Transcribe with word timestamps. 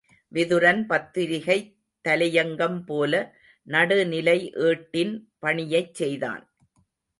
விதுரன் 0.31 0.85
பத்திரிகைத் 0.85 1.69
தலையங்கம் 2.05 2.85
போல 2.85 3.13
நடுநிலை 3.67 4.37
ஏட்டி 4.61 5.03
ன் 5.05 5.15
பணியைச் 5.39 5.93
செய்தான். 5.93 6.43